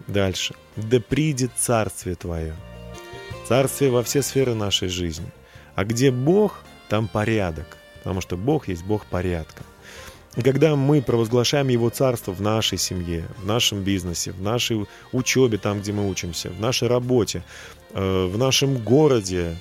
[0.07, 0.55] Дальше.
[0.77, 2.55] «Да придет Царствие Твое».
[3.45, 5.27] Царствие во все сферы нашей жизни.
[5.75, 9.63] А где Бог, там порядок, потому что Бог есть Бог порядка.
[10.41, 15.79] Когда мы провозглашаем Его Царство в нашей семье, в нашем бизнесе, в нашей учебе, там,
[15.79, 17.43] где мы учимся, в нашей работе,
[17.91, 19.55] э, в нашем городе,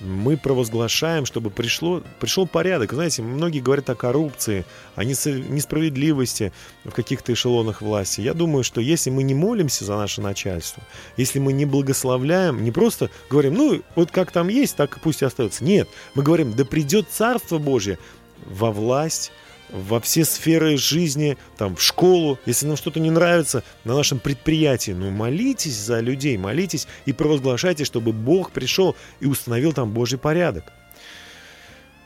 [0.00, 2.92] мы провозглашаем, чтобы пришло, пришел порядок.
[2.92, 4.64] Знаете, многие говорят о коррупции,
[4.94, 6.52] о несправедливости
[6.84, 8.20] в каких-то эшелонах власти.
[8.20, 10.82] Я думаю, что если мы не молимся за наше начальство,
[11.16, 15.24] если мы не благословляем, не просто говорим, ну, вот как там есть, так пусть и
[15.24, 15.64] остается.
[15.64, 17.98] Нет, мы говорим, да придет Царство Божье
[18.46, 19.32] во власть,
[19.70, 24.92] во все сферы жизни, там, в школу, если нам что-то не нравится на нашем предприятии,
[24.92, 30.72] ну, молитесь за людей, молитесь и провозглашайте, чтобы Бог пришел и установил там Божий порядок.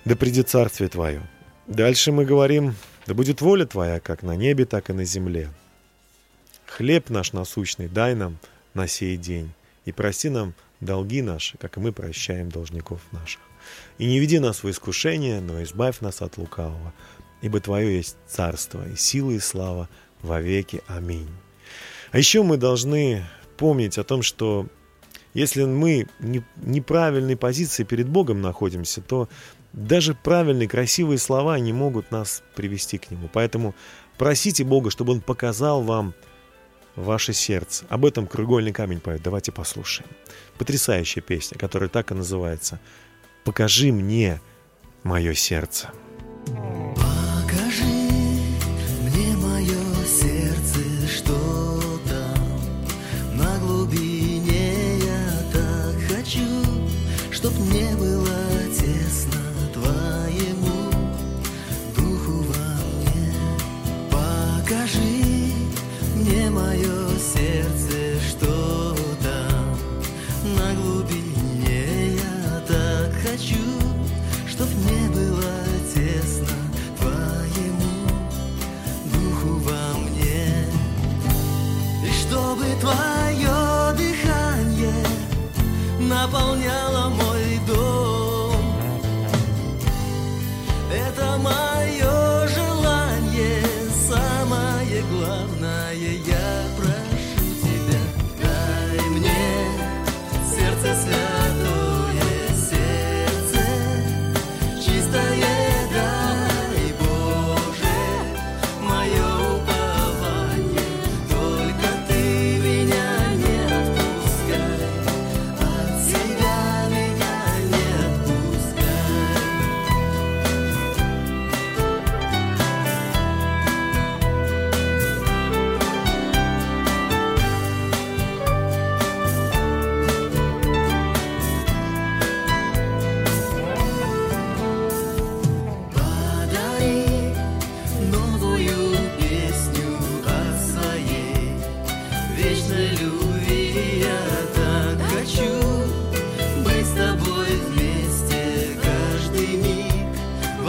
[0.04, 1.22] Да придет Царствие Твое.
[1.66, 2.74] Дальше мы говорим,
[3.06, 5.50] да будет воля Твоя, как на небе, так и на земле.
[6.66, 8.38] Хлеб наш насущный дай нам
[8.74, 9.52] на сей день,
[9.84, 13.40] и прости нам долги наши, как и мы прощаем должников наших.
[13.98, 16.92] И не веди нас в искушение, но избавь нас от лукавого
[17.42, 19.88] ибо Твое есть царство и сила и слава
[20.22, 20.82] во веки.
[20.86, 21.28] Аминь.
[22.12, 23.24] А еще мы должны
[23.56, 24.66] помнить о том, что
[25.34, 29.28] если мы не, неправильной позиции перед Богом находимся, то
[29.72, 33.28] даже правильные, красивые слова не могут нас привести к Нему.
[33.32, 33.74] Поэтому
[34.18, 36.14] просите Бога, чтобы Он показал вам
[36.94, 37.86] ваше сердце.
[37.88, 39.22] Об этом «Кругольный камень» поет.
[39.22, 40.10] Давайте послушаем.
[40.58, 42.78] Потрясающая песня, которая так и называется
[43.44, 44.40] «Покажи мне
[45.02, 45.90] мое сердце».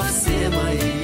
[0.09, 1.02] Все мои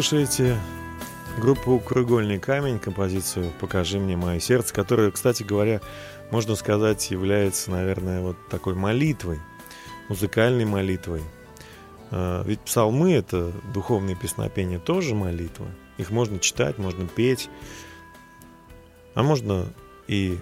[0.00, 0.58] слушаете
[1.36, 5.82] группу «Краеугольный камень», композицию «Покажи мне мое сердце», которая, кстати говоря,
[6.30, 9.40] можно сказать, является, наверное, вот такой молитвой,
[10.08, 11.20] музыкальной молитвой.
[12.10, 15.66] А, Ведь псалмы— это духовные песнопения, тоже молитва.
[15.98, 17.50] Их можно читать, можно петь,
[19.14, 19.70] а можно
[20.08, 20.38] и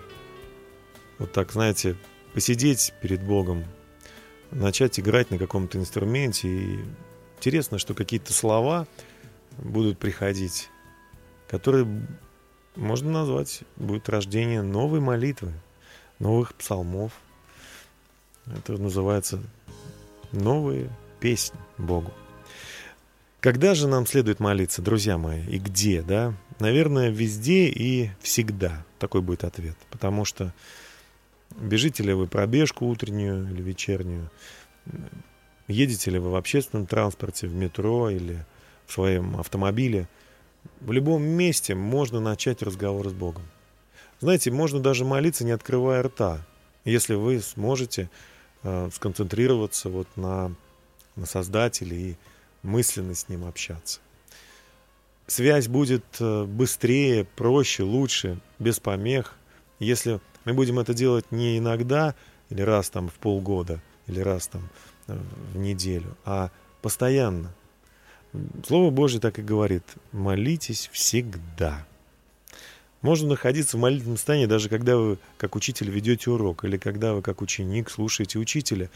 [1.19, 1.97] вот так, знаете,
[2.33, 3.65] посидеть перед Богом,
[4.53, 6.47] начать играть на каком-то инструменте.
[6.47, 6.79] И
[7.39, 8.87] интересно, что какие-то слова
[9.59, 10.71] будут приходить,
[11.49, 11.87] которые
[12.77, 15.53] можно назвать, будет рождение новой молитвы,
[16.19, 17.13] новых псалмов.
[18.47, 19.43] Это называется
[20.33, 20.91] новые
[21.21, 22.13] песни Богу.
[23.41, 26.35] Когда же нам следует молиться, друзья мои, и где, да?
[26.59, 28.85] Наверное, везде и всегда.
[28.99, 29.77] Такой будет ответ.
[29.91, 30.53] Потому что
[31.57, 34.29] бежите ли вы пробежку утреннюю или вечернюю,
[35.69, 38.45] едете ли вы в общественном транспорте, в метро или
[38.89, 40.09] в своем автомобиле,
[40.81, 43.45] в любом месте можно начать разговор с Богом.
[44.21, 46.41] Знаете, можно даже молиться, не открывая рта,
[46.85, 48.11] если вы сможете
[48.63, 50.53] э, сконцентрироваться вот на,
[51.15, 52.17] на Создателе и
[52.63, 54.01] мысленно с Ним общаться.
[55.27, 59.37] связь будет э, быстрее, проще, лучше, без помех,
[59.79, 62.15] если мы будем это делать не иногда,
[62.49, 64.69] или раз там в полгода, или раз там
[65.07, 65.19] э,
[65.53, 67.53] в неделю, а постоянно.
[68.67, 71.87] Слово Божье так и говорит, молитесь всегда.
[73.01, 77.23] Можно находиться в молитвенном состоянии, даже когда вы как учитель ведете урок, или когда вы
[77.23, 78.91] как ученик слушаете учителя.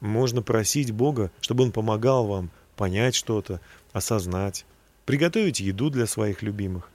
[0.00, 3.60] Можно просить Бога, чтобы Он помогал вам понять что-то,
[3.92, 4.66] осознать,
[5.06, 6.90] приготовить еду для своих любимых.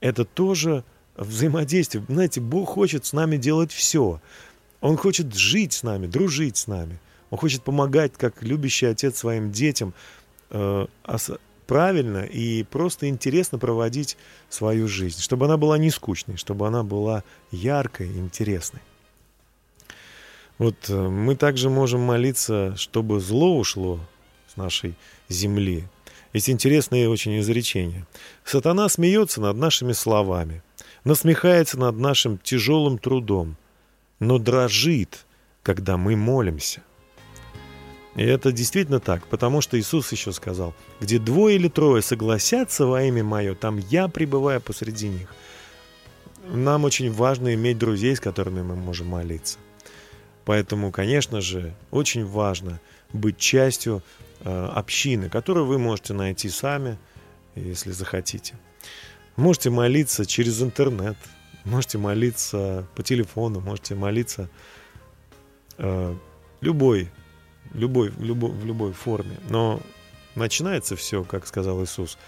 [0.00, 0.84] Это тоже
[1.16, 2.04] взаимодействие.
[2.08, 4.20] Знаете, Бог хочет с нами делать все.
[4.80, 6.98] Он хочет жить с нами, дружить с нами.
[7.30, 9.94] Он хочет помогать, как любящий отец своим детям,
[11.66, 14.16] правильно и просто интересно проводить
[14.50, 18.80] свою жизнь, чтобы она была не скучной, чтобы она была яркой, интересной.
[20.58, 24.00] Вот э, мы также можем молиться, чтобы зло ушло
[24.52, 24.94] с нашей
[25.28, 25.84] земли.
[26.32, 28.06] Есть интересное очень изречение.
[28.44, 30.62] Сатана смеется над нашими словами,
[31.04, 33.56] насмехается над нашим тяжелым трудом,
[34.18, 35.24] но дрожит,
[35.62, 36.82] когда мы молимся.
[38.14, 43.02] И это действительно так, потому что Иисус еще сказал, где двое или трое согласятся во
[43.02, 45.34] имя Мое, там я пребываю посреди них.
[46.46, 49.58] Нам очень важно иметь друзей, с которыми мы можем молиться.
[50.44, 52.80] Поэтому, конечно же, очень важно
[53.12, 54.02] быть частью
[54.40, 56.98] э, общины, которую вы можете найти сами,
[57.54, 58.54] если захотите.
[59.36, 61.16] Можете молиться через интернет,
[61.64, 64.50] можете молиться по телефону, можете молиться
[65.78, 66.14] э,
[66.60, 67.08] любой,
[67.74, 69.38] любой, в любой, в любой форме.
[69.48, 69.80] Но
[70.34, 72.18] начинается все, как сказал Иисус.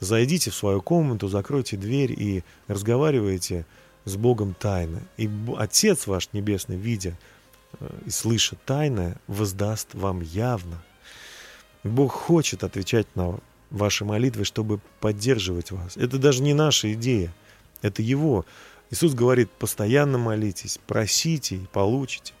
[0.00, 3.64] Зайдите в свою комнату, закройте дверь и разговаривайте
[4.04, 5.02] с Богом тайно.
[5.16, 7.16] И Отец ваш Небесный, видя
[7.80, 10.82] э, и слыша тайное, воздаст вам явно.
[11.84, 13.38] Бог хочет отвечать на
[13.70, 15.96] ваши молитвы, чтобы поддерживать вас.
[15.96, 17.32] Это даже не наша идея,
[17.82, 18.44] это Его.
[18.90, 22.32] Иисус говорит, постоянно молитесь, просите и получите.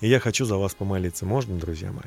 [0.00, 1.26] И я хочу за вас помолиться.
[1.26, 2.04] Можно, друзья мои?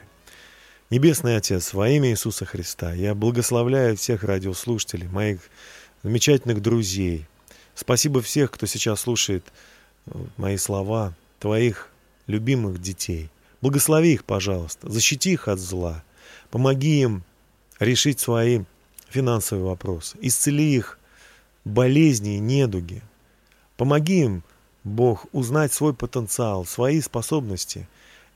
[0.90, 5.40] Небесный Отец, во имя Иисуса Христа, я благословляю всех радиослушателей, моих
[6.04, 7.26] замечательных друзей.
[7.74, 9.46] Спасибо всех, кто сейчас слушает
[10.06, 11.90] э, мои слова, твоих
[12.28, 13.30] любимых детей.
[13.62, 16.04] Благослови их, пожалуйста, защити их от зла.
[16.52, 17.24] Помоги им
[17.80, 18.62] решить свои
[19.10, 20.18] финансовые вопросы.
[20.22, 21.00] Исцели их
[21.64, 23.02] болезни и недуги.
[23.78, 24.44] Помоги им,
[24.84, 27.88] Бог, узнать свой потенциал, свои способности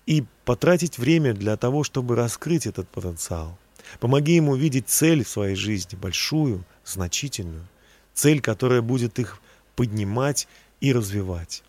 [0.06, 3.58] и потратить время для того, чтобы раскрыть этот потенциал.
[4.00, 7.68] Помоги им увидеть цель в своей жизни, большую, значительную.
[8.14, 9.42] Цель, которая будет их
[9.76, 10.48] поднимать
[10.80, 11.64] и развивать.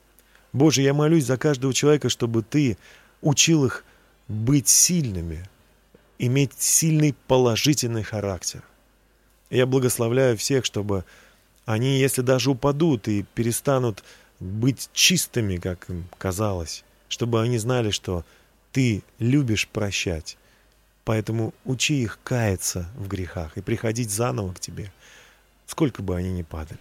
[0.53, 2.79] Боже, я молюсь за каждого человека, чтобы Ты
[3.21, 3.85] учил их
[4.29, 5.45] быть сильными,
[6.19, 8.63] иметь сильный положительный характер.
[9.51, 11.05] Я благословляю всех, чтобы
[11.67, 14.05] они, если даже упадут и перестанут
[14.41, 18.25] быть чистыми, как им казалось, чтобы они знали, что
[18.73, 20.37] ты любишь прощать.
[21.05, 24.93] Поэтому учи их каяться в грехах и приходить заново к тебе,
[25.67, 26.81] сколько бы они ни падали.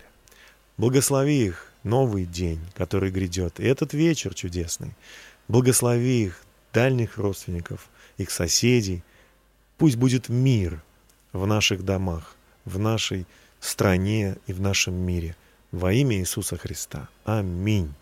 [0.78, 4.94] Благослови их новый день, который грядет, и этот вечер чудесный.
[5.48, 6.44] Благослови их
[6.74, 9.02] дальних родственников, их соседей.
[9.78, 10.84] Пусть будет мир
[11.32, 12.36] в наших домах,
[12.66, 13.26] в нашей
[13.60, 15.36] стране и в нашем мире.
[15.78, 17.08] Во имя Иисуса Христа.
[17.24, 17.94] Аминь.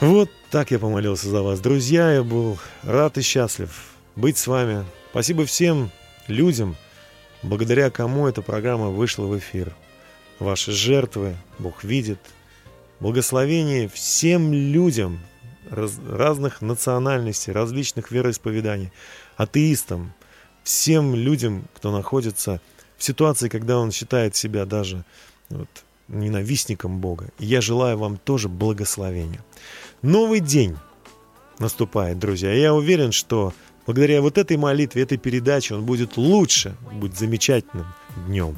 [0.00, 1.60] Вот так я помолился за вас.
[1.60, 3.70] Друзья, я был рад и счастлив
[4.16, 4.86] быть с вами.
[5.10, 5.90] Спасибо всем
[6.28, 6.74] людям,
[7.42, 9.76] благодаря кому эта программа вышла в эфир.
[10.38, 12.18] Ваши жертвы Бог видит.
[12.98, 15.20] Благословение всем людям
[15.68, 18.90] раз- разных национальностей, различных вероисповеданий,
[19.36, 20.14] атеистам,
[20.64, 22.58] всем людям, кто находится
[22.96, 25.04] в ситуации, когда он считает себя даже
[25.50, 25.68] вот,
[26.08, 27.28] ненавистником Бога.
[27.38, 29.44] И я желаю вам тоже благословения.
[30.02, 30.76] Новый день
[31.58, 32.52] наступает, друзья.
[32.52, 33.52] Я уверен, что
[33.86, 37.86] благодаря вот этой молитве, этой передаче он будет лучше, будет замечательным
[38.26, 38.56] днем,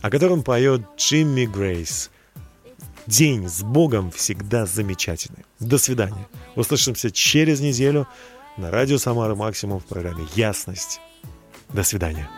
[0.00, 2.10] о котором поет Джимми Грейс.
[3.06, 5.44] День с Богом всегда замечательный.
[5.58, 6.28] До свидания.
[6.54, 8.06] Услышимся через неделю
[8.56, 11.00] на радио Самара Максимум в программе «Ясность».
[11.72, 12.28] До свидания.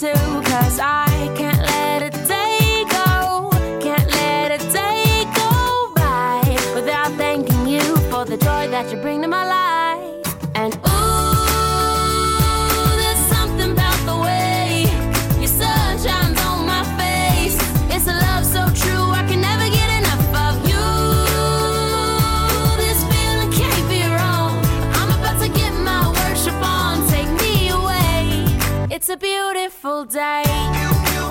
[0.00, 1.93] too, cause I can't let
[29.94, 30.42] beautiful day.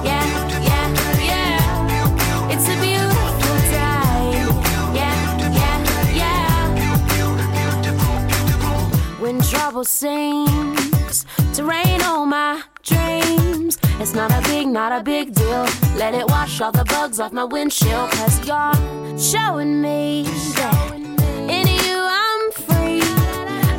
[0.03, 0.23] Yeah,
[0.61, 0.87] yeah,
[1.19, 2.49] yeah.
[2.49, 4.45] It's a beautiful day.
[4.95, 5.15] Yeah,
[5.59, 6.63] yeah, yeah.
[9.19, 15.33] When trouble seems to rain on my dreams, it's not a big, not a big
[15.33, 15.65] deal.
[15.97, 20.23] Let it wash all the bugs off my windshield, cause you're showing me
[20.55, 20.91] that
[21.49, 23.01] in you I'm free.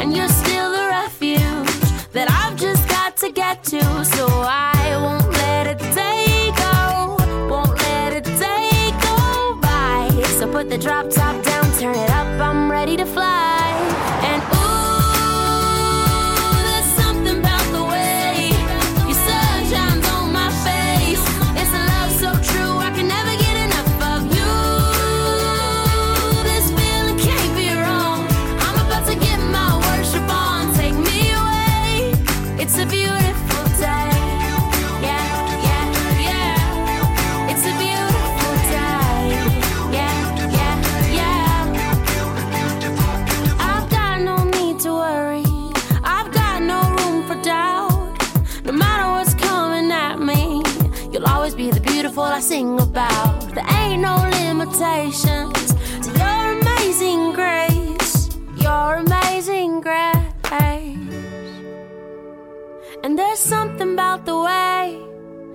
[0.00, 4.04] And you're still the refuge that I've just got to get to.
[4.04, 7.16] So I won't let a day go,
[7.48, 10.10] won't let a day go by.
[10.38, 13.43] So put the drop top down, turn it up, I'm ready to fly.
[52.94, 53.40] About.
[53.56, 55.74] There ain't no limitations
[56.04, 58.30] to your amazing grace.
[58.66, 60.14] Your amazing grace.
[63.04, 64.98] And there's something about the way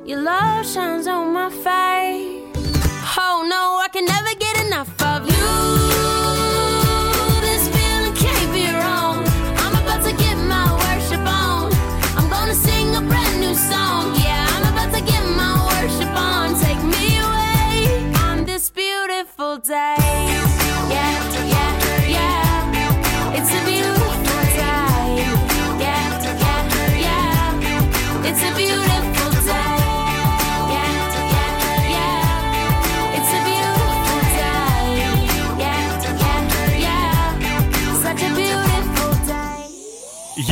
[0.05, 2.75] your love shines on my face.
[3.25, 4.33] Oh no, I can never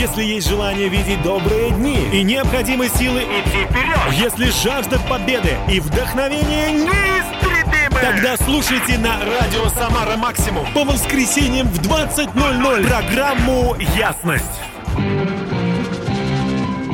[0.07, 5.81] Если есть желание видеть добрые дни и необходимы силы идти вперед, если жажда победы и
[5.81, 14.66] вдохновение неистребимы, тогда слушайте на радио Самара Максимум по воскресеньям в 20.00 программу «Ясность».